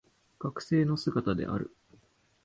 [0.39, 1.71] 学生の姿である